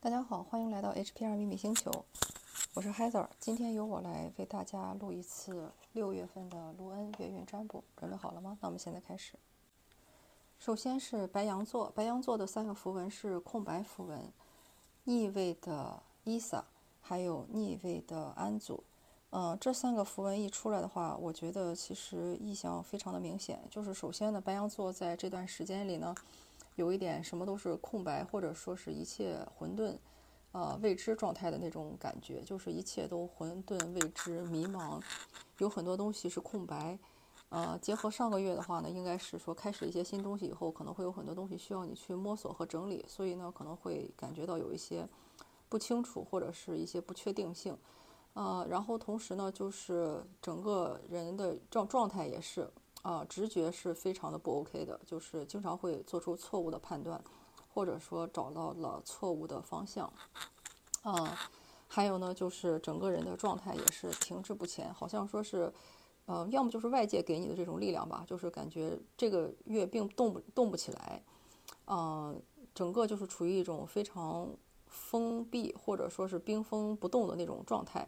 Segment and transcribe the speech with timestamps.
[0.00, 1.90] 大家好，欢迎来到 HPR 秘密星球，
[2.72, 8.56] 我是 Heather，今天由我来为大家录一次六月份的卢恩月运占卜，准备好了吗？
[8.60, 9.34] 那我们现在开始。
[10.60, 14.32] 首先是白羊座，白羊座的三个符文是空白符文，
[15.02, 16.64] 逆位的伊萨，
[17.00, 18.84] 还有逆位的安祖。
[19.30, 26.14] 嗯，这三个符文一出来的话，我觉得其实意向非常的明显，就是首先呢，白羊座在这段时间里呢。
[26.78, 29.98] 有一点什么都是空白，或者说是一切混沌，
[30.52, 35.02] 呃，未知状态的那种感觉，就是一切都混沌未知、迷茫，
[35.58, 36.96] 有很多东西是空白。
[37.48, 45.04] 呃，结合上个月的话呢，应该是说开始一些新东西以后，可能会有很多东西需要你去摸索和整理，所以呢，可能会感觉到有一些
[45.68, 47.76] 不清楚或者是一些不确定性。
[48.34, 52.70] 呃，然后同时呢，就是整个人的状状态也是。
[53.08, 57.18] 啊，直觉是非常的不 OK 的，就是经常会做出错误的判断，
[57.72, 60.12] 或者说找到了错误的方向。
[61.00, 61.38] 啊，
[61.88, 65.72] 还有呢，就是整个人的状态也是停滞不前，好像说是，
[66.26, 71.24] 呃，要么就是外界给你的这种力量吧，就是感觉这个月并动不动不起来，
[71.86, 72.38] 嗯，
[72.74, 74.50] 整个就是处于一种非常
[74.86, 78.06] 封闭或者说是冰封不动的那种状态。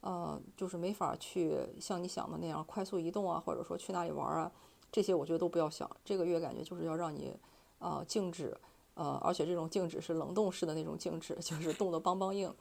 [0.00, 4.50] 呃，就是没法去像你想的那样快速移动啊，或者说去哪里玩啊，
[4.90, 5.90] 这些我觉得都不要想。
[6.04, 7.36] 这个月感觉就是要让你，
[7.78, 8.56] 呃，静止，
[8.94, 12.52] 呃，而且这种静止是冷冻式的那种静止， 就是冻得梆梆硬，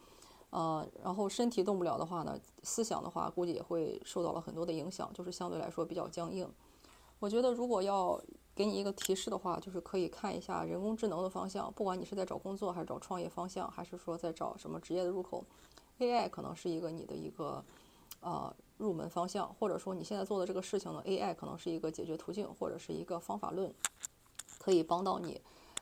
[0.49, 6.49] 呃，然后身体动不了的话呢，思想的话估计也会受到了很多的影响，就是相对来说比较僵硬。
[7.19, 8.21] 我觉得如果要
[8.55, 15.43] 给你一个提示的话，就是可以看一下人工智能的方向，不管你是在找工作还是找创业方向，还是说在找什么职业的入口。
[15.99, 17.63] AI 可能是一个你的一个
[18.21, 23.73] 呃入门方向，或者说你现在做的这个事情呢，AI 可能是一个解决途径或者是一个方法论，
[24.57, 25.41] 可以帮到你。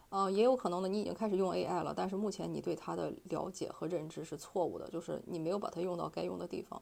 [0.09, 6.81] 呃，也有可能呢，你已经开始用 AI 了，但是目前你对它的了解和认知是错误的，就是你没有把它用到该用的地方。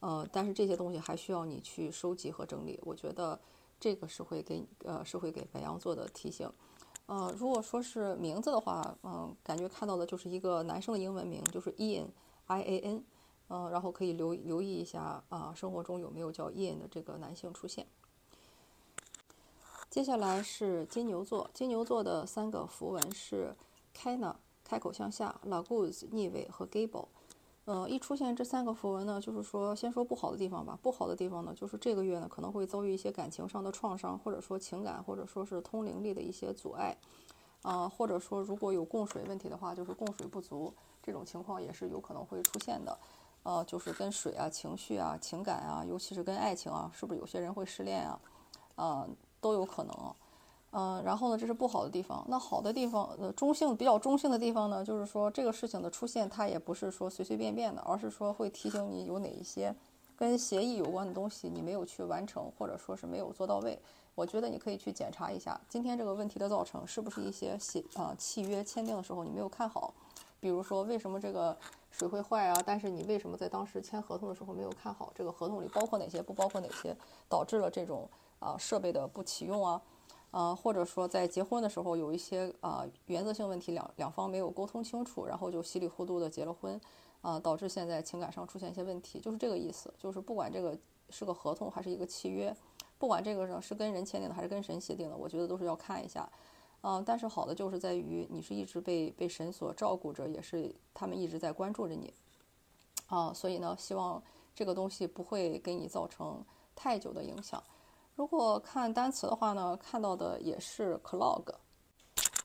[0.00, 2.78] 呃，但是这些东西还需要你去收集和整理。
[2.84, 3.38] 我觉得
[3.80, 6.50] 这个是会给呃是会给白羊座的提醒。
[7.06, 12.06] 呃，如果说是名字的话，嗯，感觉看到的就是一个男生的英文名，就是 Ian。
[12.50, 13.04] I A N，
[13.48, 17.86] 嗯，然后可以留留意一下啊，生活中有没有叫 Ian 的这个男性出现。
[19.88, 23.54] 接下来是金牛座，金牛座的三个符文是
[23.96, 24.34] Kana
[24.64, 27.06] 开口向下，Laguz 逆位和 Gable。
[27.66, 30.76] 呃，一出现这三个符文呢，就是说先说不好的地方吧。
[30.82, 36.96] 不好的地方呢，就是这个月呢可能会遭遇一些感情上的创伤，或者说情感，或者说是通灵力的一些阻碍。
[37.62, 40.72] 啊，或者说如果有供水问题的话，就是供水不足。
[41.02, 42.98] 这种情况也是有可能会出现的，
[43.42, 48.20] 呃，就是跟水啊、情绪啊、情感啊，尤其是跟爱情啊，是不是有些人会失恋啊？
[48.76, 49.08] 呃，
[49.40, 50.14] 都有可能。
[50.72, 52.24] 嗯，然后呢，这是不好的地方。
[52.28, 59.74] 那好的地方，呃，中性比较中性的地方呢，就是说这个事情的出现，它也不是说随随便便的，而是说会提醒你有哪一些
[60.16, 63.76] 跟协议有关的东西你没有去完成，或者说是没有做到位。
[64.14, 69.92] 我觉得你可以去检查一下，今天这个问题的造成是不是一些协啊契约签订的时候你没有看好。
[70.40, 71.56] 比如说，为什么这个
[71.90, 72.62] 水会坏啊？
[72.64, 76.96] 但是你为什么在当时签合同的时候没有看好这个合同里包括哪些，不包括哪些，
[77.28, 78.08] 导致了这种
[78.38, 79.82] 啊设备的不启用啊？
[80.30, 86.80] 啊，或者说在结婚的时候有一些啊原则性问题，两两方没有沟通清楚，然后就稀里糊涂的结了婚，
[87.20, 89.92] 啊，导致现在情感上出现一些问题，就是这个意思。
[89.98, 90.78] 就是不管这个
[91.10, 92.56] 是个合同还是一个契约，
[92.96, 96.30] 不管这个呢是跟人签订的还是跟神协定的，我觉得都是要看一下。
[96.82, 102.12] 嗯，但是好的就是在于你是一直被被神所照顾着，也是他们一直在关注着你，
[103.06, 104.22] 啊，所以呢，希望
[104.54, 106.42] 这个东西不会给你造成
[106.74, 107.62] 太久的影响。
[108.16, 111.44] 如果看单词的话呢，看到的也是 clog，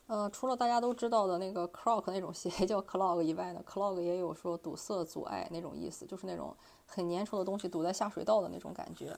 [0.08, 6.54] 呃，除了大家都知道的那个 clog 那种鞋叫 clog 以外呢，clog 也有说堵塞、阻碍那种意思，就是那种
[6.86, 9.18] 很粘稠的东西堵在下水道的那种感觉。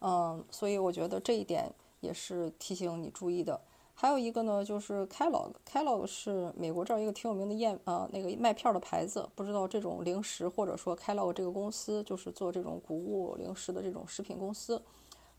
[0.00, 3.58] 嗯，所以我觉得这一点也是提醒你注意的。
[4.00, 14.80] 还有一个呢，就是 Kellogg，Kellogg 是美国这儿一个挺有名的燕呃那个麦片的牌子，不知道这种零食或者说 Kellogg 这个公司就是做这种谷物零食的这种食品公司，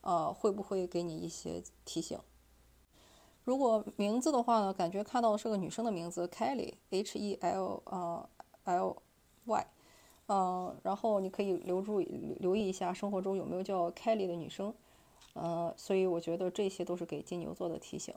[0.02, 2.20] 呃会不会给你一些提醒？
[3.46, 8.30] 如果名字的话呢，感觉看到的是个女生的名字 Kelly，H E L 呃
[8.66, 8.98] L
[9.46, 9.68] Y，
[10.28, 14.74] 嗯，然后你可以留住留意一下生活中有没有叫 Kelly 的女生，
[15.32, 18.14] 呃，所以我觉得这些都是给金牛座的提醒。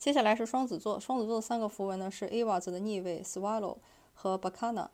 [0.00, 3.76] 接下来是双子座，双子座的三个符文呢是 Ava 字的逆位 Swallow
[4.14, 4.88] 和 Bacana。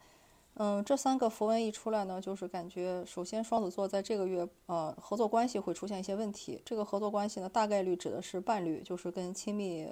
[0.54, 6.60] 嗯，这三个符文一出来呢，就是感觉首先双子座在这个月呃合作关系会出现一些问题。
[6.64, 9.88] 这个合作关系呢，大概率指的是伴侣，就是跟亲密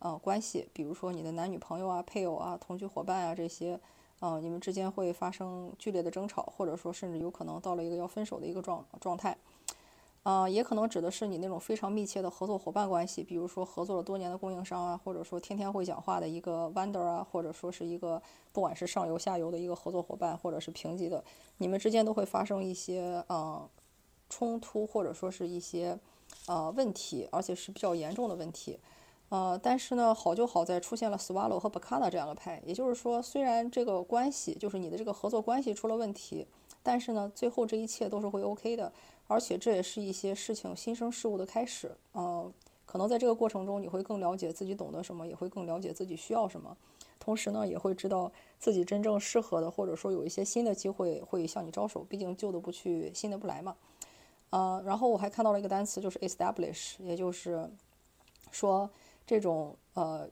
[0.00, 3.78] 呃关系，比如说你的男女朋友啊、配偶啊、同居伙伴啊这些，
[4.18, 9.38] 呃，你们之间会发生剧烈的争吵，或者说甚至有可能到了一个要分手的一个状状态。
[10.26, 18.20] 啊，也可能指的是你那种非常密切的合作伙伴关系，比如说合作了多年的供应商啊，或者说天天会讲话的一个 vendor 啊，或者说是一个
[18.52, 21.22] 不管是上游下游的一个合作伙伴，或者是平级的，
[21.58, 23.70] 你们之间都会发生一些呃
[24.28, 25.96] 冲突，或者说是一些
[26.48, 28.80] 呃问题，而且是比较严重的问题。
[29.28, 36.48] 呃，但是呢，好就好在出现了 Swallow 和 Bacana 这两个牌，也就是说，虽然这个关系就是你的这个合作关系出了问题，
[36.82, 38.92] 但是呢，最后这一切都是会 OK 的。
[39.28, 42.52] 而且这也是一些事情新生事物的开始，嗯，
[42.84, 46.76] 可能在这个过程中你会更了解自己懂得什么，也会更了解自己需要什么，
[47.18, 53.76] 同时呢，也会知道自己真正适合的，或者说有一些新的机会会向你招手，毕竟旧的不去，新的不来嘛，
[54.50, 57.68] 呃，然后我还看到了一个单词，就是 establish，也就是
[58.50, 58.88] 说
[59.26, 60.28] 这种呃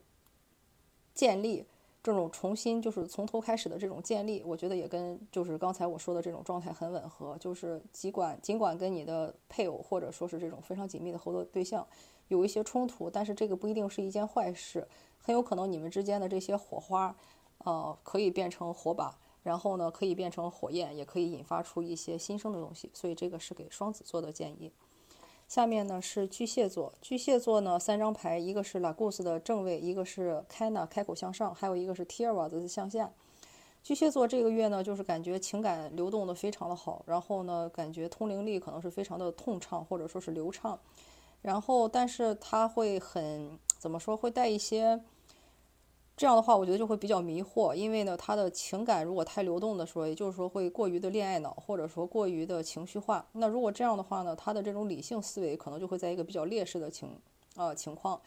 [1.13, 1.65] 建立。
[2.05, 7.35] 这种重新就是从头开始的这种建立，我觉得也跟就是刚才我说的这种状态很吻合。
[7.39, 11.83] 就是尽管尽管跟你的配偶或者说是这种非常紧密的合作对象
[12.27, 14.87] 有一些冲突，但是这个不一定是一件坏事，
[15.19, 17.15] 很有可能你们之间的这些火花，
[17.57, 22.91] 呃，可以变成火把，然后呢可以变成火焰，也可以引发出一些新生的东西。
[22.93, 24.71] 所以这个是给双子座的建议。
[25.47, 33.11] 下面呢是巨蟹座，巨蟹座呢三张牌，一个是拉古斯的正位，一个是 Kana 开口向上，还有一个是 Tierra 的向下。
[33.83, 40.79] 巨蟹座这个月呢，就是感觉情感流动的非常的好，然后呢，感觉通灵力可能是非常的通畅或者说是流畅，
[41.41, 44.99] 然后但是他会很怎么说，会带一些。
[46.17, 53.27] 这样的话，我觉得就会比较迷惑，因为呢，他的情感如果太流动的说，也就是说会过于的恋爱脑，或者说过于的情绪化。
[53.33, 57.09] 那如果这样的话呢，他的这种理性思维可能就会在一个比较劣势的情
[57.57, 58.21] 呃情况，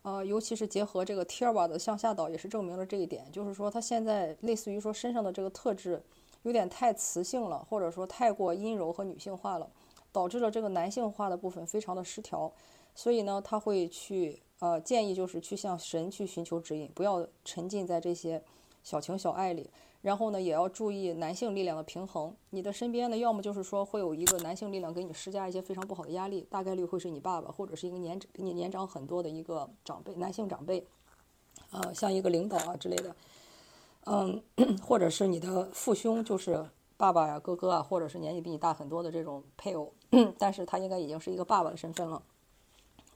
[0.00, 6.02] 呃，尤其是结合这个 t i r a 的向下导，也是证明了这一点，就是说他现在类似于说身上的这个特质
[6.44, 9.68] 有点太雌性了，或者说太过阴柔和女性化了，
[10.12, 12.50] 导致了这个男性化的部分非常的失调，
[12.94, 14.40] 所以呢，他会去。
[14.60, 18.42] 呃，建议就是去向神去寻求指引，不要沉浸在这些
[18.82, 19.68] 小情小爱里。
[20.00, 22.34] 然后呢，也要注意男性力量的平衡。
[22.48, 30.86] 你的身边呢，要么就是说会有一个男性力量给你施加一些非常不好的压力，大概率会是你爸爸或者是一个年比你年长很多的一个长辈，男性长辈，
[31.72, 33.14] 呃，像一个领导啊之类的，
[34.06, 34.42] 嗯，
[34.82, 36.64] 或者是你的父兄，就是
[36.96, 39.92] 爸爸呀、哥哥啊，或者是年纪比你大很多的这种配偶，
[40.38, 42.22] 但是他应该已经是一个爸爸的身份了。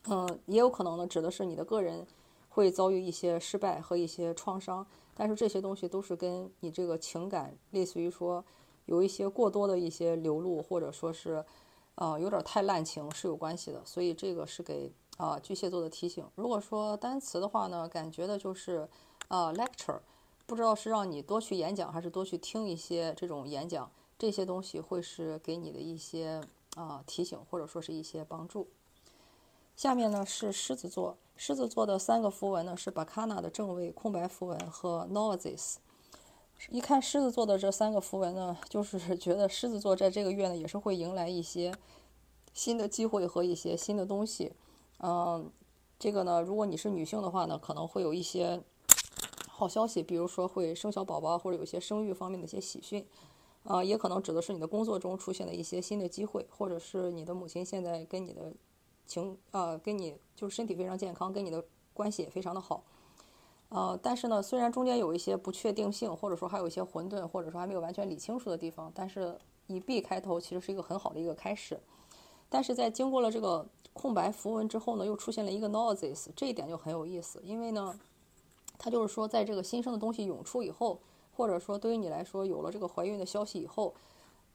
[0.05, 2.07] 嗯，也有可能呢，指的是你的个人
[2.49, 8.43] 会遭遇一些失败和一些创伤，但是这些东西都是跟你这个情感，类似于说
[8.87, 11.45] 有一些过多的一些流露，或者说是，
[11.97, 13.83] 呃，有点太滥情是有关系的。
[13.85, 16.25] 所以这个是给啊巨蟹座的提醒。
[16.37, 18.89] 如果说单词的话呢，感觉的就是
[19.29, 19.99] 啊 lecture，
[20.47, 26.41] 不知道是让你多去演讲，还是多去听一些这种演讲，这些东西会是给你的一些
[26.77, 28.69] 啊提醒，或者说是一些帮助。
[29.79, 35.77] 下面呢是狮子座，狮子座的三个符文呢是 Bacana 的正位空白符文和 noises。
[36.69, 41.73] 一看狮子座的这三个符文呢，就是 觉得狮子座在这个月呢也是会迎来一些
[42.53, 44.53] 新的机会和一些新的东西。
[44.99, 45.49] 嗯，
[45.97, 48.61] 这个呢，如果你是女性的话呢，可能会有一些
[49.47, 53.07] 好消息，比如说会生小宝宝或者有一些生育方面的一些喜讯。
[53.63, 58.53] 啊，也可能指的是你的工作中出现的一些新的机会，或者是你的母亲现在跟你的。
[59.09, 62.85] 情呃，跟你就是身体非常健康，跟你的关系也非常的好，
[63.71, 69.37] 呃，但是呢，虽然中间有一些不确定性，或者说还有一些混沌，或者说还没有完全理清楚的地方，但是
[69.67, 71.81] 以 B 开头其实是一个很好的一个开始。
[72.51, 77.99] 但是在经过了这个空白符文之后呢，又出现了一个 Noses，这一点就很有意思，因为呢，
[78.77, 81.01] 它就是说在这个新生的东西涌出以后，
[81.35, 83.95] 或者说对于你来说有了这个怀孕的消息以后。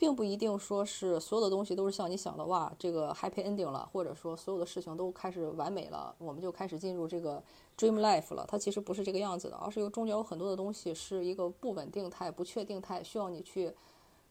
[0.04, 7.42] 并不一定说是所有的东西都是像你想的哇，这个 happy ending 了，或者说所有的事情都开始完美了，我们就开始进入这个
[7.78, 8.46] dream life 了。
[8.46, 13.74] 它其实不是这个样子的，而是有中间有很多的东西是一个不稳定态、不确定态，需要你去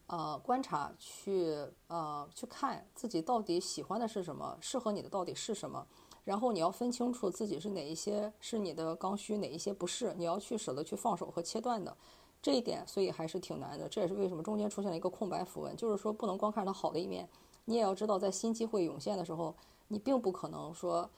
[0.05, 5.83] 呃观察、去呃去看自己到底喜欢的是什么，适合你的到底是什么，
[6.23, 11.97] 然后你要分清楚自己是哪一些是你的刚需，哪一些不是，你要去舍得去放手和切断的。
[12.43, 13.87] 这一点，所以还是挺难的。
[13.87, 17.27] 这也是为什么中间出现了一个空白符文，就是说不能光看它好的一面，
[17.65, 19.55] 你也要知道，在新机会涌现的时候，
[19.87, 21.09] 你并不可能说，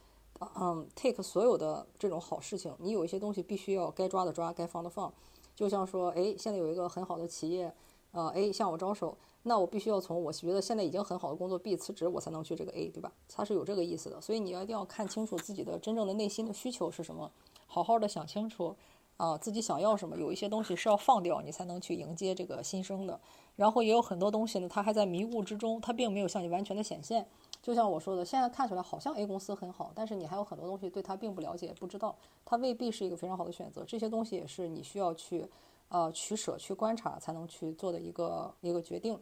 [0.55, 2.72] 嗯，take 所有的这种好事情。
[2.77, 5.12] 你有一些东西必须要该抓的抓，该放的放。
[5.55, 7.74] 就像说，哎，现在有一个很好的企业，
[8.12, 13.12] 呃，A 向我招手，那我必须要从我觉得现在已经很好的工作 B 辞职，我才能去这个 A，对吧？
[13.27, 14.22] 它是有这个意思的。
[14.22, 17.32] 所以你要一定要看清楚自己的真正的内心的需求是什么。
[17.65, 18.75] 好好的想清楚，
[19.17, 20.17] 啊，自己想要什么。
[20.17, 23.19] 有一些东西是要放掉，你才能去迎接这个新生的。
[23.55, 27.25] 然后也有很多东西呢，它还在迷雾之中，它并没有向你完全的显现。
[27.62, 33.84] 就像我说的，现在看起来好像 A 公司很好，但是你还有很多东西对它并不了解，不知道它未必是一个非常好的选择。
[33.86, 35.48] 这些东西也是你需要去，
[35.88, 39.17] 呃，取舍、去观察才能去做的一个一个决定。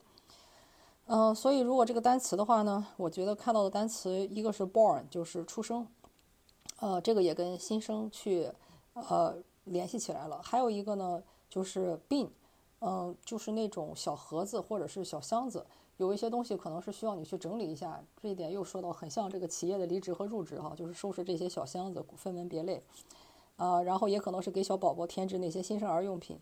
[1.06, 5.88] 嗯，所以如果这个单词的话呢，我觉得看到的单词一个是 born，就是出生，
[6.80, 8.50] 呃，这个也跟新生去
[8.94, 10.42] 呃联系起来了。
[10.42, 12.30] 还有一个呢，就是 bin，
[12.80, 15.66] 嗯，就是那种小盒子或者是小箱子。
[15.98, 22.84] 有一些东西可能是需要你去整理一下，这一点又说到很像这个企业的离职和入职哈，就是收拾这些小箱子，分门别类，
[23.58, 26.40] 啊，然后也可能是给小宝宝添置那些新生儿用品，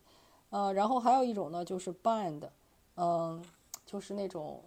[0.51, 2.41] 呃，然后还有一种呢就是 bind，
[2.95, 3.43] 嗯，
[3.85, 4.63] 就是那种，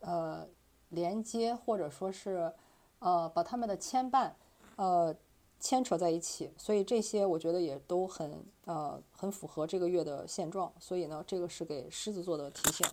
[0.00, 0.46] 呃，
[0.90, 2.52] 连接或者说是，
[2.98, 4.30] 呃，把他们的牵绊，
[4.76, 5.16] 呃，
[5.64, 12.86] 牵扯在一起，所以这些我觉得也都很呃很符合这个月的现状，所以呢，这个是给狮子座的提醒。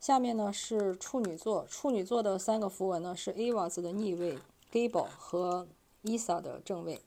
[0.00, 4.38] 下面呢是处女座，处女座的三个符文呢是 Ava 的逆位、
[4.72, 5.68] Gable 和
[6.04, 7.02] Isa 的正位。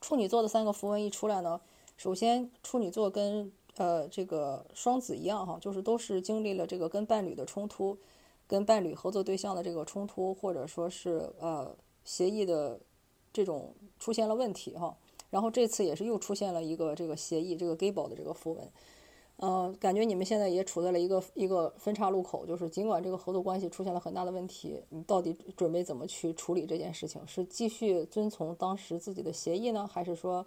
[0.00, 1.60] 处女座的三个符文一出来呢，
[1.96, 7.98] 首先处女座跟呃这个双子一样哈，就是都是经历了这个跟伴侣的冲突，
[8.46, 12.78] 跟伴侣合作对象的这个冲突，或者说是呃协议的
[13.36, 14.96] 这种出现了问题哈。
[15.28, 18.72] 然后这次也是又出现了一个这个协议，这个 Gable 的这个符文。
[19.38, 27.20] 嗯，感觉你们现在也处在了一个一个分岔路口，就是尽管这个合作关系出现了很大的问题，你到底准备怎么去处理这件事情？
[27.26, 30.46] 是继续遵从当时自己的协议呢，还是说，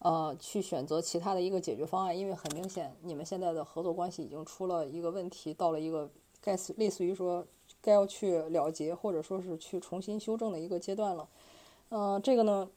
[0.00, 2.18] 呃，去选择其他的一个解决方案？
[2.18, 6.10] 因为很明显，你们现在的合作关系已经出了一个问题，到了一个
[6.40, 7.46] 该似类似于说
[7.80, 11.28] 该要去了结，或者说是去重新修正的一个阶段了。
[11.90, 12.70] 嗯，这个呢？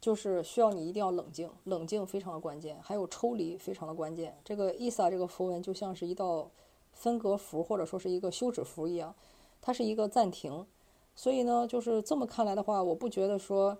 [0.00, 4.34] 就是需要你一定要冷静，冷静非常的关键，还有抽离非常的关键。
[4.42, 6.50] 这个伊萨这个符文就像是一道
[6.94, 9.14] 分隔符，或者说是一个休止符一样，
[9.60, 10.64] 它是一个暂停。
[11.14, 13.76] 所以呢，就是这么看来的话，我不觉得说，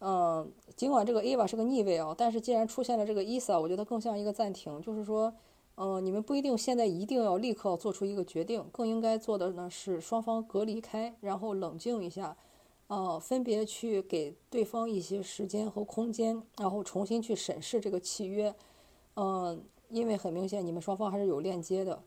[0.00, 5.32] 嗯，尽管这个 Ava 是个逆位啊，但是既然出现了这个伊萨，我觉得更像一个暂停，就是说，
[5.76, 12.36] 嗯，你们不一定现在一定要立刻做出一个决定，更应该做的呢是双方隔离开，然后冷静一下。
[12.90, 18.52] 呃，分别去给对方一些时间和空间，然后重新去审视这个契约。
[19.14, 22.02] 嗯，因为很明显你们双方还是有链接的。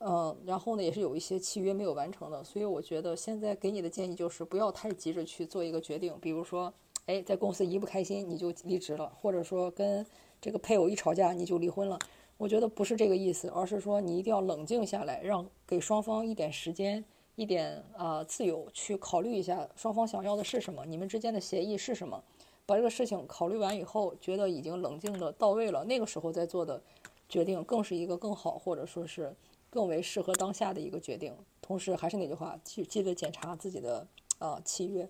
[0.00, 6.14] 嗯，然后呢，也是有一些契约没有完成的，所以我觉得现在给你的建议就是不要太急着去做一个决定。
[6.20, 6.70] 比如说，
[7.06, 10.04] 哎，在公司一不开心你就离职了，或者说跟
[10.38, 11.98] 这个配偶一吵架你就离婚了。
[12.36, 17.02] 我觉得不是这个意思，而是说你一定要冷静下来，让给双方一点时间。
[17.36, 22.22] 一点啊，自由去考虑一下双方想要的是什么，你们之间的协议是什么，
[22.64, 26.82] 把这个事情考虑完以后，觉得已经冷静的到位了，那个时候再做的
[27.28, 29.36] 决定，更是一个更好或者说是
[29.68, 31.36] 更为适合当下的一个决定。
[31.60, 34.06] 同时，还是那句话，记记得检查自己的
[34.38, 35.06] 啊契约，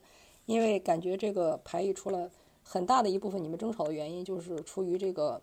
[0.46, 2.28] 因为感觉这个牌一出来，
[2.64, 5.40] 很大的一部分你们争吵的原因就是出于这个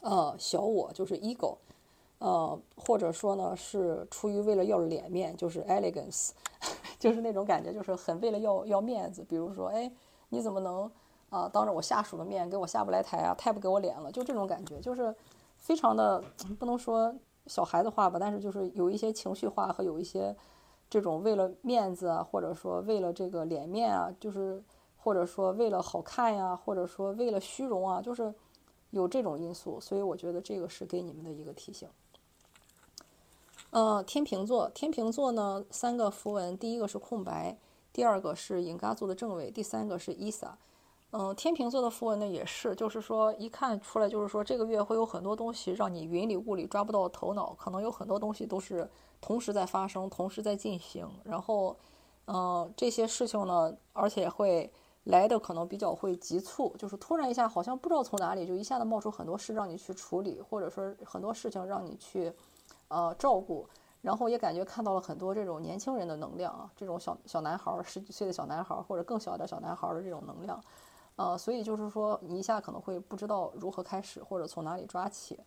[0.00, 1.58] 呃小我，就是 ego。
[2.18, 6.30] 呃，或者说呢，是出于为了要脸面，就是 elegance，
[6.98, 9.24] 就是那种感觉，就是很为了要要面子。
[9.24, 9.90] 比如说，哎，
[10.30, 10.90] 你怎么能
[11.30, 13.34] 啊当着我下属的面给我下不来台啊？
[13.34, 15.14] 太不给我脸了，就这种感觉，就是
[15.56, 16.22] 非常的
[16.58, 17.14] 不能说
[17.46, 20.34] 小孩子话吧，但是就是有一些情绪化和有一些
[20.90, 24.60] 这种为了面子啊，或者说为了这个脸面啊，就是
[24.96, 28.34] 或者说为了好看呀，或者说为了虚荣啊，就是
[28.90, 29.80] 有这种因素。
[29.80, 31.88] 所以我觉得这个是给你们的一个提醒。
[33.70, 37.58] 呃，天平座，天平座呢，三个符文，第一个是空白，
[37.92, 40.56] 第二个是引嘎座的正位，第三个是伊萨。
[41.10, 48.88] 嗯，天平座的符文呢也是，就是说一看出来，就是说这个月会有很多东西让你云里雾里抓不到头脑，可能有很多东西都是
[49.20, 51.06] 同时在发生，同时在进行。
[51.24, 51.76] 然后，
[52.26, 54.70] 嗯，这些事情呢，而且会
[55.04, 62.32] 来的可能比较会急促，就是突然一下好像不知道从哪里就一下子冒出很多事让你去处理，或者说很多事情让你去。
[62.88, 63.68] 呃，照顾，
[64.00, 70.58] 然后也感觉看到了很多这种年轻人的能量啊，这种小小男孩儿，十几岁的小男孩儿，或者更小的小男孩儿的这种能量，
[71.16, 75.38] 呃，所以就是说你一下可能会不知道如何开始，或者从哪里抓起，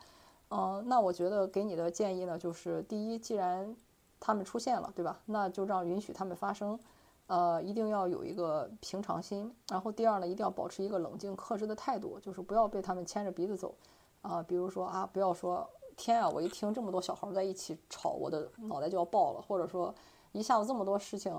[0.50, 3.76] 嗯，那我觉得给你的建议呢，就是第一，既然
[4.20, 5.20] 他们出现了，对吧？
[5.26, 6.80] 那就让允许他们发生，
[7.26, 13.74] 呃，一定要有一个平常心，然后第二呢，一定要保持一个冷静克制的态度，就是不要被他们牵着鼻子走，
[14.22, 15.68] 啊，比如说啊，不要说。
[16.02, 16.28] 天啊！
[16.28, 19.42] 我一听这么多小孩在一起吵，我的脑袋就要爆了。
[19.48, 19.94] 或者说，
[20.32, 21.32] 一下子这么多事情，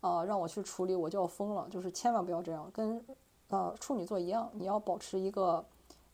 [0.00, 1.66] 啊，让我去处理，我就要疯了。
[1.68, 3.04] 就是千万不要这样，跟
[3.48, 5.64] 呃处女座一样，你要保持一个，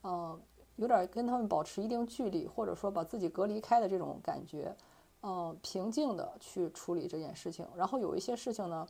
[0.01, 0.41] 呃，
[0.77, 4.75] 有点跟他们保持一定距离，或者说把自己隔离开的这种感觉，
[5.23, 7.67] 嗯，平静的去处理这件事情。
[7.77, 8.87] 然后有一些事情呢，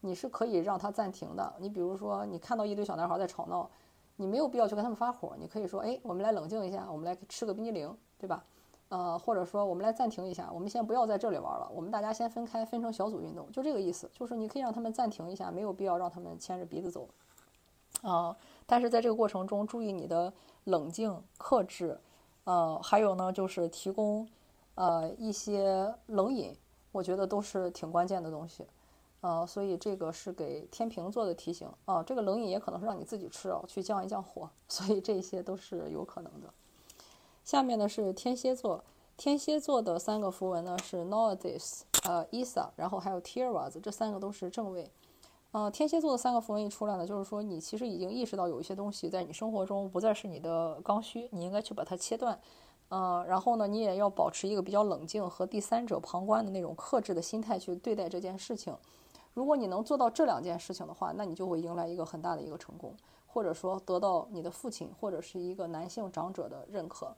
[0.00, 1.54] 你是可以让他暂停的。
[1.60, 3.70] 你比如说，你看到一堆小男孩在吵闹，
[4.16, 8.44] 你没有必要去跟他们发火，你可以说，哎，我们来冷静一下，我们来吃个冰激凌，对吧？
[8.90, 14.10] 呃，或者说我们来暂停一下，我们先不要在这里玩了，我们大家先分开，分成小组运动，就这个意思。
[14.14, 17.06] 就是你可以让他们暂停一下，没有必要让他们牵着鼻子走。
[18.02, 18.34] 啊，
[18.64, 20.32] 但是在这个过程中，注意你的
[20.64, 21.98] 冷静、克制。
[22.44, 24.26] 呃，还有呢，就是提供
[24.74, 26.56] 呃一些冷饮，
[26.90, 28.64] 我觉得都是挺关键的东西。
[29.20, 32.02] 呃，所以这个是给天平座的提醒啊。
[32.02, 34.48] 这个冷饮也可能是让你自己吃哦，去降一降火。
[34.66, 36.48] 所以这些都是有可能的。
[37.48, 38.84] 下面呢是天蝎座，
[39.16, 44.90] 天蝎座的三个符文呢是 Northis、呃 Isa，然后还有 Tiras，这三个都是正位。
[45.52, 52.38] 呃，天蝎座的三个符文一出来呢，就是说你其实已经意识到有一些东西在你生活中不再是你的刚需，你应该去把它切断。
[52.90, 58.76] 呃，然后呢，你也要保持一个比较冷静和第三者旁观的那种克制的心态去对待这件事情。
[59.32, 62.94] 如果你能做到这两件事情的话，那你就会迎来一个很大的一个成功，
[63.26, 67.16] 或者说得到你的父亲或者是一个男性长者的认可。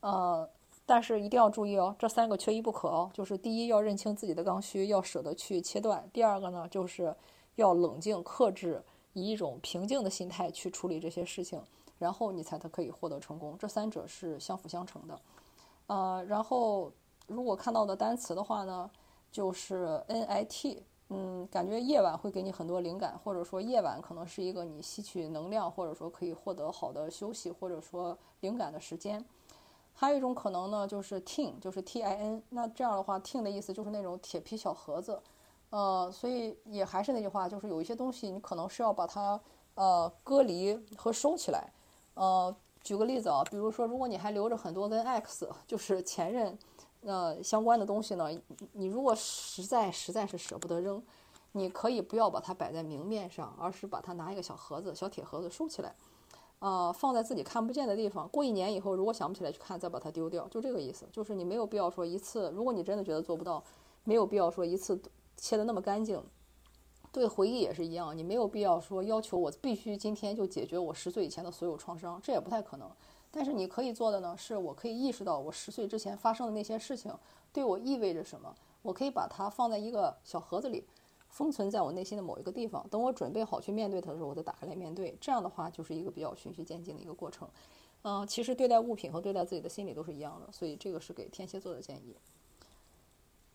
[0.00, 0.48] 呃，
[0.86, 3.10] 但是一定要注意哦，这三个缺一不可哦。
[3.12, 7.14] 就是第一，要认清自己的刚需，要舍得去切断；第二个呢，就是
[7.56, 11.60] 要冷静克制，以一种平静的心态去处理这些事情，
[11.98, 13.56] 然后你才可以获得成功。
[13.58, 15.20] 这三者是相辅相成的。
[15.88, 16.92] 呃，然后
[17.26, 18.90] 如果看到的单词的话呢，
[19.32, 29.24] 就是 N I T，嗯，感觉夜晚会给你很多灵感，或者说夜晚可能是一个你吸取能量，或者说可以获得好的休息，或者说灵感的时间。
[30.00, 32.40] 还有一种可能呢，就是 tin，就是 T I N。
[32.50, 35.20] 那这样的话，tin 的意思就是那种铁皮小盒子，
[35.70, 39.40] 呃，所以也还是那句话，就是有一些东西你可能是要把它
[39.74, 41.68] 呃隔离和收起来。
[42.14, 46.56] 呃，举个例子啊，比如说，如果你还留着很多跟 X， 就是前任
[47.02, 48.28] 呃相关的东西呢，
[48.74, 51.02] 你如果实在实在是舍不得扔，
[51.50, 55.92] 你可以不要把它摆在明面上，而是把它拿一个小盒子、小铁盒子收起来。
[56.60, 58.28] 呃，放在自己看不见的地方。
[58.28, 61.06] 过一年以后，如果想不起来去看，再把它丢掉，就这个意思。
[61.12, 63.62] 就是你没有必要说一次，如果你真的觉得做不到，
[64.04, 65.00] 没有必要说一次
[65.36, 66.22] 切的那么干净。
[67.10, 72.90] 对回忆也是一样，你没有必要说要求我必须今天就解决我十岁以前的所有创伤，这也不太可能。
[73.30, 77.12] 但是你可以做的呢，是我可以意识到我十岁之前发生的那些事情
[77.52, 80.84] 对我意味着什么，我可以把它放在一个小盒子里。
[81.38, 85.16] 封存在我内心的某一个地方，等我准备好去面对它的时候，我再打开来面对。
[85.20, 87.48] 这样的话，就是一个比较循序渐进的一个过程。
[88.02, 92.16] 嗯，其实对待物品和对待自己的心理都是一样的，所以这个是给天蝎座的建议。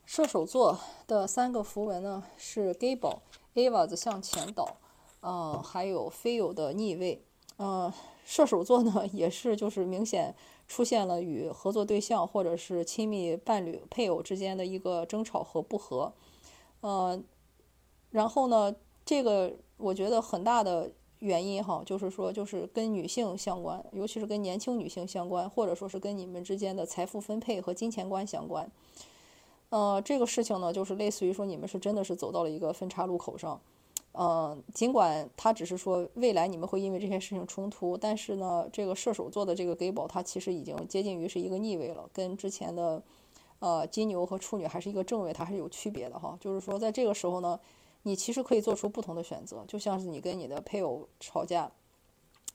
[0.06, 4.78] 射手座的三个符文呢是 Gable，Ava 向前倒，
[5.22, 7.22] 嗯，还有 Feel 的逆位。
[7.58, 7.92] 嗯，
[8.24, 10.34] 射手座呢也是就是明显
[10.70, 16.14] 出现了与合作对象或者是亲密伴侣配偶之间的一个争吵和不和，
[16.80, 17.22] 呃。
[18.14, 18.74] 然后呢，
[19.04, 28.70] 这个我觉得很大的原因哈，就是说，就是跟女性相关，尤其是跟年轻女性相关，或者说是跟你们之间的财富分配和金钱观相关。
[29.70, 33.60] 呃，这个事情呢，就是类似于说，你们是真的是走到了一个分叉路口上。
[34.12, 43.02] 呃，尽管他只是说未来你们会因为这些事情冲突，但是呢，这个射手座的这个 Gable，它其实已经接近于是一个逆位了，跟之前的
[43.58, 46.38] 呃金牛和处女还是一个正位，它还是有区别的哈。
[46.40, 47.60] 就是说，在这个时候呢。
[48.04, 51.72] 你其实可以做出不同的选择，就像是你跟你的配偶吵架，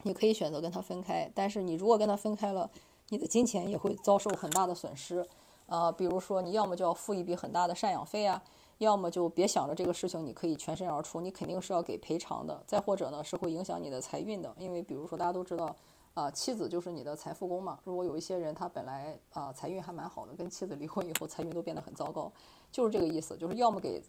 [0.02, 1.30] 你可以选择跟他分开。
[1.34, 2.70] 但是你如果跟他分开了，
[3.08, 5.26] 你的金钱也会遭受很大的损失。
[5.66, 8.42] 呃，比如说你要么就要付一笔很大的赡养费啊，
[8.76, 12.62] 要么就别想着这个事情你可以全身而出，你肯定是要给赔偿的。
[12.66, 15.74] 再或者呢，是会影响你的财运的，因为比如说大家都知道，
[16.12, 17.78] 啊，妻子就是你的财富宫嘛。
[17.84, 22.30] 如果有一些人他本来啊财运还蛮好的，跟妻子离婚以后财运都变得很糟糕，
[22.70, 24.02] 就是这个意思，就是要么给。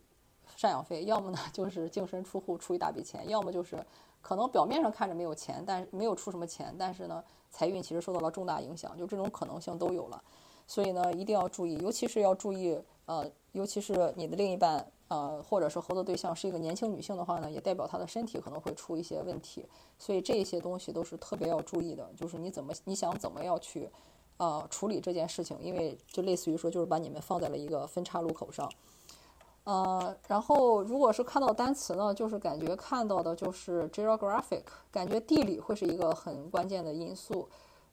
[0.58, 3.84] 赡养费，要么呢就是净身出户出一大笔钱，要么就是
[4.22, 10.22] 可能表面上看着没有钱，但是没有出什么钱，但是呢财运其实受到了重大影响，就这种可能性都有了。
[10.68, 19.66] 所以呢一定要注意，尤其是要注意，呃，尤其是你的另一半，呃，或者是合作对象是一个年轻女性的话呢，也代表她的身体可能会出一些问题。
[19.98, 23.90] 所以这些东西都是特别要注意的，就是你怎么你想怎么要去，
[24.38, 28.70] 呃，处理这件事情，因为就类似于说就是把你们放在了一个分叉路口上。
[29.66, 37.48] 呃，然后如果是看到单词呢，就是感觉看到的就是 geographic，感觉地理会是一个很关键的因素。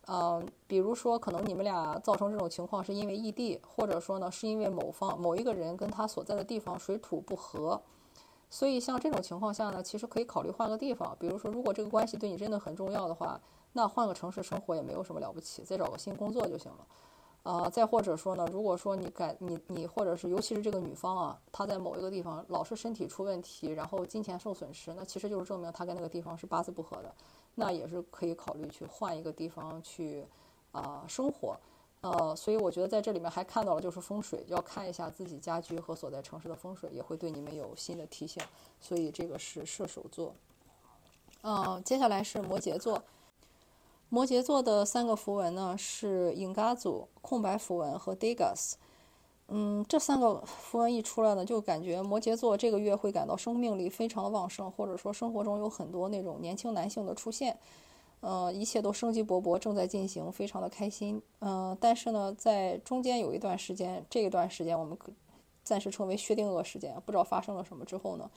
[0.08, 7.80] 嗯，比如说可能你们俩造成这种情况是因为异地，或者说呢是因为某方某一个人跟他所在的地方水土不合。
[8.48, 11.14] 所以像这种情况下呢，其实可以考虑换个地方。
[11.18, 13.38] 比如说，如果这个关系对你真的很重要的话，
[13.72, 16.86] 那换个城市生活也没有什么了不起，再找个新工作就行了。
[17.46, 27.14] 啊，再或者说呢，如果说你感你你或者是尤其是这个女方啊，她在某一个地方老是身体出问题，然后金钱受损失，那其实就是证明她跟那个地方是八字不合的，
[27.54, 30.26] 那也是可以考虑去换一个地方去
[30.72, 31.56] 啊生活。
[32.00, 38.42] 呃，所以我觉得在这里面还看到了就是风水，要看一下自己家居和所在城市的风水，也会对你们有新的提醒。
[38.80, 40.34] 所以这个是射手座。
[41.42, 43.00] 嗯，接下来是摩羯座。
[44.08, 48.74] 摩羯座的三个符文呢是 i n g a z u 空白符文和 Degas。
[49.48, 57.56] 嗯，这三个符文一出来呢，就感觉摩羯座这个月会感到生命力非常的旺盛，或者说生活中有很多那种年轻男性的出现。
[58.20, 61.20] 呃，一切都生机勃勃，正在进行，非常的开心。
[61.40, 64.96] 嗯，但是呢，在中间有一段时间，这一段时间我们
[65.62, 68.28] 暂时称为薛定谔时间，不知道发生了什么之后呢，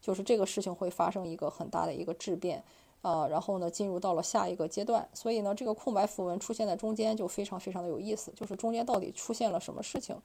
[0.00, 2.64] 就是这个事情会发生一个很大的一个质变。
[3.02, 5.08] 呃，然后呢，进入到了下一个阶段。
[5.12, 10.16] 所以呢，这个空白符文出现在中间就非常非常的有意思，就是中间到底出现了什么事情？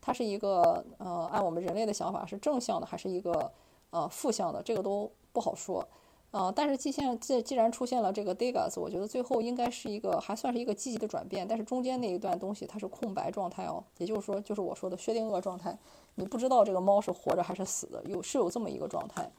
[0.00, 3.50] 它是一个呃，按我们人类的想法是正向的，还是一个
[3.90, 4.62] 呃负向的？
[4.62, 5.86] 这个都不好说。
[6.30, 11.46] 呃，但是既现既既然出现了这个 Degas，我觉得最后应该是一个还算是一个积极的转变。
[11.46, 15.78] 但是中间那一段东西它是空白状态哦，也就是说，就是我说的薛定谔状态，
[16.16, 19.30] 你不知道这个猫是活着还是死的，有是有这么一个状态。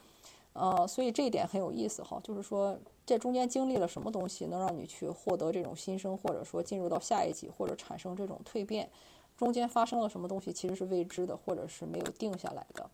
[0.57, 8.89] 呃，所以这一点很有意思哈，就是说这中间经历了什么东西，能让你去获得这种新生，或者说进入到下一级，或者产生这种蜕变，
[9.35, 12.89] 中间发生了什么东西其实是未知的，或者是没有定下来的。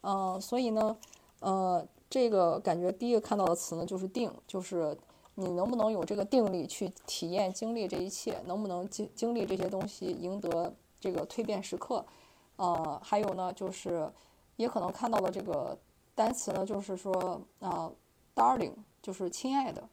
[0.00, 0.96] 嗯，所以呢，
[1.40, 4.96] 呃，这个感觉第一个看到的词呢就是定，就是
[5.34, 12.02] 你能不能有这个定力去体验经历这一切，能不能经经历这些东西，赢得这个蜕变时刻。
[12.56, 14.10] 呃，还有呢，就是
[14.56, 15.76] 也可能看到了这个。
[16.14, 17.90] 单词呢，就是说啊
[18.34, 19.88] ，darling，就是亲爱的，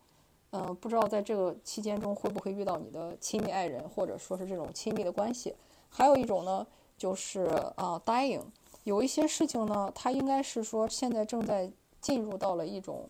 [0.51, 5.55] 嗯，不知道在这个期间中会不会遇到你的亲密爱人，或者说是这种亲密的关系。
[5.89, 6.65] 还有一种呢，
[6.97, 8.43] 就是啊，dying，
[8.83, 13.09] 有一些事情呢，它应该是说现在正在进入到了一种，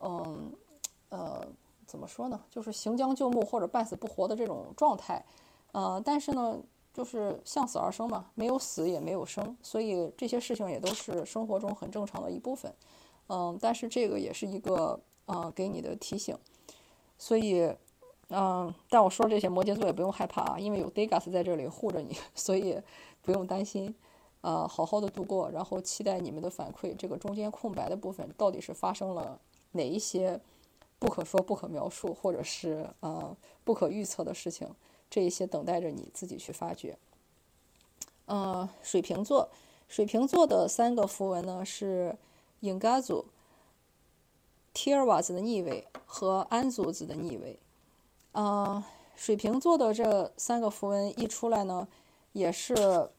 [0.00, 0.52] 嗯，
[1.08, 1.46] 呃，
[1.86, 5.24] 怎么说呢，就是行将就木或者半死不活的这种状态，
[5.72, 6.58] 呃，但是呢。
[6.92, 12.72] 就是向死而生嘛，没有死也没有生，所以这些事情也都是生活中很正常的一部分。
[13.28, 16.36] 嗯，但是这个也是一个呃给你的提醒。
[17.16, 17.72] 所以，
[18.30, 22.80] 嗯，但我说这些摩羯座也不用害怕啊，因为有 Degas 在这里护着你， 所以
[23.22, 23.94] 不用担心。
[24.42, 26.96] 呃，好好的度过，然后期待你们的反馈。
[26.96, 29.38] 这个中间空白的部分到底是发生了
[29.72, 30.40] 哪一些
[30.98, 34.66] 不可说、不可描述，或者是呃不可预测的事情？
[35.10, 36.96] 这一些等待着你自己去发掘。
[38.26, 39.50] 呃，水瓶座，
[39.88, 42.16] 水瓶座的三个符文呢是
[42.60, 43.24] i n g a z u
[44.72, 47.58] t i r w a z 的逆位和安祖子的逆位。
[48.30, 48.84] 呃，
[49.16, 51.88] 水瓶座的这三个符文一出来呢，
[52.32, 53.10] 也是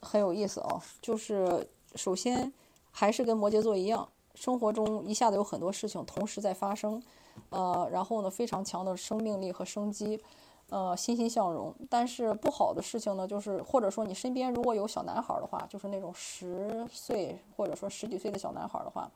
[0.00, 0.80] 很有意思哦。
[1.02, 2.52] 就是首先
[2.92, 7.02] 还是跟摩羯座一样，生活中一下子有很多事情同时在发生，
[7.48, 10.22] 呃，然后呢非常强的生命力和生机。
[10.70, 11.74] 呃，欣欣向荣。
[11.88, 19.10] 但是不好的事情呢，就是或者说你身边如果有小男孩的话，就是那种十岁或者说十几岁的小男孩的话，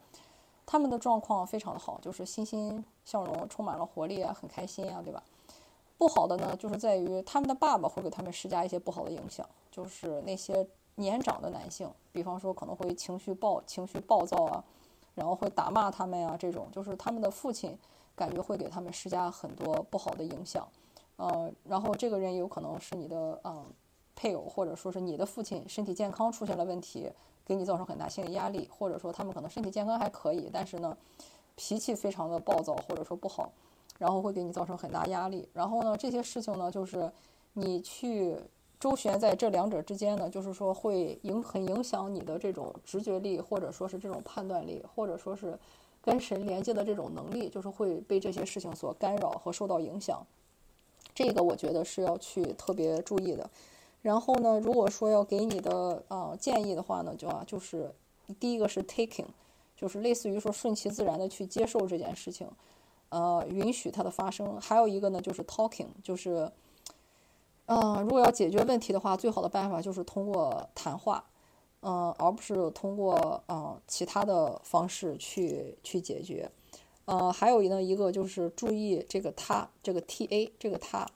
[0.67, 5.23] 他们的状况非常的好，就是欣欣向荣，充满了活力啊，很开心啊，对吧？
[5.97, 14.65] 不好的呢，就是在于他们的爸爸会给他们施加一些不好的影响，就是那些年长的男性，比方说可能会情绪暴、情绪暴躁啊，
[15.15, 17.79] 然后会打骂他们呀，这种就是他们的父亲
[18.17, 20.67] 感觉会给他们施加很多不好的影响。
[21.17, 23.65] 呃，然后这个人有可能是你的嗯
[24.17, 27.11] 配偶，或者说是你的父亲身体健康出现了问题，
[27.45, 30.97] 给你造成很大心理压力，或者说他们可能身体健康还可以，但是呢
[31.57, 33.53] 脾气非常的暴躁或者说不好，
[33.99, 35.49] 然后会给你造成很大压力。
[35.53, 37.11] 然后呢这些事情呢就是
[37.53, 38.37] 你去
[38.81, 45.59] 周旋在这两者之间呢，就是说会影很影响你的这种直觉力，或者说是这种判断力，或者说是
[46.03, 50.21] 跟神连接的这种能力，就是会被这些事情所干扰和受到影响。
[51.15, 53.49] 这个我觉得是要去特别注意的。
[54.03, 57.91] 然后呢，如果说要给你的啊建议的话呢，就啊就是
[58.39, 59.25] 第一个是 taking，
[59.77, 62.47] 就是类似于说顺其自然的去接受这件事情，
[63.09, 64.61] 呃，允许它的发生。
[64.61, 66.51] 还有一个呢就是 talking，就是
[67.67, 71.25] 嗯，如果要解决问题的话，最好的办法就是通过谈话，
[71.81, 76.51] 嗯，而不是通过嗯其他的方式去去解决。
[77.07, 81.07] 呃，还有呢一个就是注意这个他，这个 T A 这个他，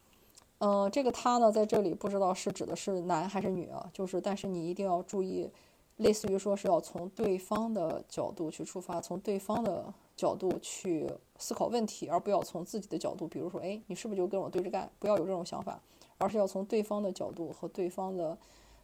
[0.58, 3.88] 呃，这个他呢在这里不知道是指的是男还是女啊？
[3.92, 5.48] 就是，但是你一定要注意
[5.96, 14.90] 类似于说是要从对方的角度去出发，从对方的角度去思考问题，而不要从自己的角度，比如说，哎，你是不是就跟我对着干？
[14.98, 15.80] 不要有这种想法，
[16.18, 18.36] 而是要从对方的角度和对方的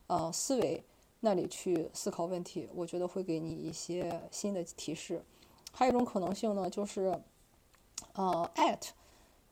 [0.06, 0.82] 呃思维
[1.20, 2.68] 那里去思考问题。
[2.74, 5.22] 我觉得会给你一些新的提示。
[5.76, 7.20] 还有一种可能性呢，就是
[8.14, 8.90] 呃，at，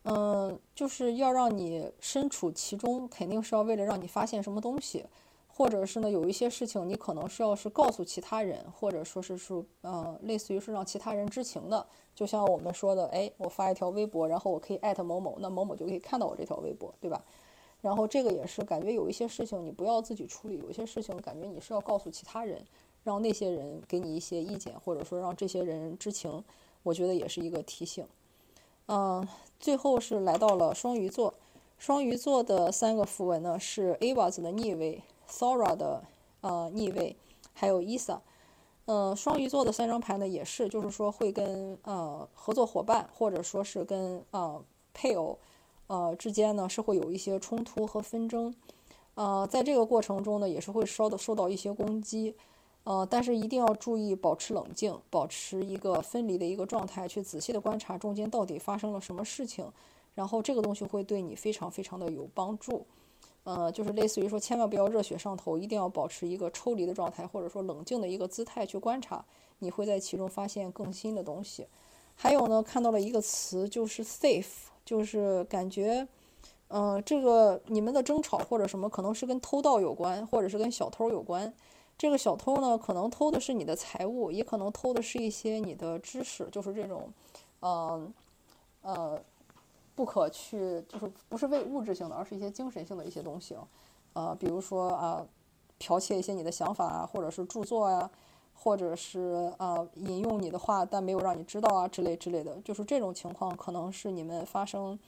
[0.05, 5.05] 嗯，就是要让你身处其中，肯定是要为了让你发现什么东西。
[5.55, 11.87] 或者是呢，有一些事情你可能是要是告诉其他人，或者说是说，呃，类似于是让其他人知情的。
[12.15, 17.23] 就像我们说的，哎，我发一条微博，然后我可以艾特某某，那某某就可以看到我这条微博，对吧？
[17.83, 22.65] 然后这个也是感觉有一些事情你不要自己处理，有一些事情感觉你是要告诉其他人，
[23.05, 26.45] 让那些人给你一些意见，或者说让这些人知情，
[26.83, 28.07] 我觉得也是一个提醒。
[28.87, 29.27] 嗯，
[29.61, 31.35] 最后是来到了双鱼座，
[31.79, 35.03] 双鱼座的三个符文呢是 Ava 子的逆位。
[35.29, 36.03] Sora 的
[36.43, 37.17] 呃逆位，
[37.55, 38.19] 还有 Isa，
[38.85, 44.63] 呃双鱼座的三张牌呢也是，就是说会跟呃合作伙伴或者说是跟呃
[44.93, 45.39] 配偶
[45.87, 48.55] 呃之间呢是会有一些冲突和纷争，
[49.15, 52.37] 呃在这个过程中呢也是会受到受到一些攻击，
[52.85, 59.65] 呃但是一定要注意保持冷静，保持一个分离的一个状态，去仔细的观察中间到底发生了什么事情，
[60.15, 62.85] 然后这个东西会对你非常非常的有帮助。
[63.45, 69.25] 呃，就是类似于说，千万不要热血上头，一定要保持一个抽离的状态，或者说冷静的一个姿态去观察，
[69.59, 71.67] 你会在其中发现更新的东西。
[72.15, 74.47] 还有呢，看到了一个词，就是 safe，
[74.85, 76.07] 就是感觉，
[76.69, 81.53] 呃，这个你们的争吵或者什么，可能是跟偷盗有关，或者是跟小偷有关。
[82.03, 87.09] 这个小偷呢，可能偷的是你的财物，也可能偷的是一些你的知识，就是这种，
[87.61, 88.13] 嗯，
[88.83, 89.23] 呃。
[89.95, 93.55] 不可去，就是不是为物质性的，而是一些精神性的一些东西，
[94.15, 95.25] 呃，比如说啊，
[95.79, 98.11] 剽窃一些你的想法啊，或者是著作呀，
[98.55, 104.99] 或者是啊引用你的话，但没有让你知道啊之类之类的，就是这种情况可能是你们发生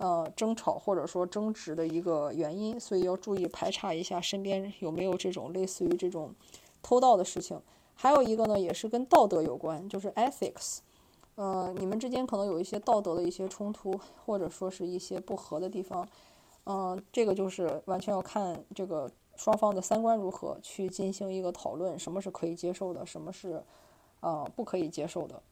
[0.00, 6.34] 呃争吵或者说争执的一个原因，所以要注意排查一下身边有没有这种类似于这种
[6.82, 7.60] 偷盗的事情。
[7.94, 10.78] 还有一个呢，也是跟道德有关，就是 ethics。
[11.36, 16.08] 呃，你们之间可能有一些道德的一些冲突，或者说是一些不合的地方，
[16.64, 23.62] 嗯，这个就是完全要看这个双方的三观如何去进行一个讨论，什么是可以接受的，什么是
[24.20, 25.42] 呃不可以接受的，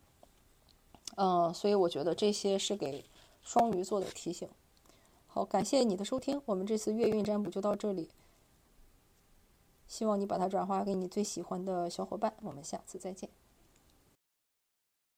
[1.16, 3.04] 嗯，所以我觉得这些是给
[3.48, 4.46] 双鱼座的提醒。
[5.26, 8.10] 好，感谢你的收听，我们这次月运占卜就到这里，
[9.86, 13.30] 希望你把它转化给你最喜欢的小伙伴，我们下次再见。